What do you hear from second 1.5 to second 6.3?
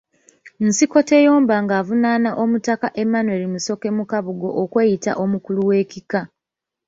ng'avunaana Omutaka Emmanuel Musoke Makabugo okweyita omukulu w'Ekika.